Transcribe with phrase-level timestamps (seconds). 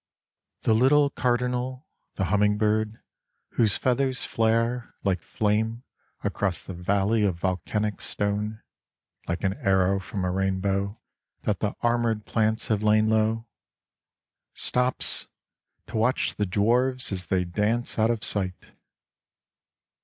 [0.61, 3.03] 5 The little Cardinal, the humming bird,
[3.49, 5.83] whose feathers flare Like flame
[6.23, 8.63] across the valley of volcanic stone.
[9.27, 10.99] Like an arrow from a rainbow
[11.43, 13.47] That the armoured plants have lain low,
[14.55, 15.27] Stops
[15.85, 18.71] to watch the dwarves as they dance out of sight.